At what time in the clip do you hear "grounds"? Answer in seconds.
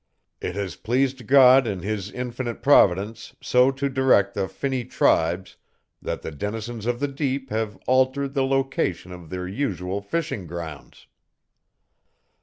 10.47-11.05